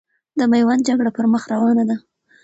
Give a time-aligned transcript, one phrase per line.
[0.37, 1.95] د میوند جګړه پرمخ روانه ده.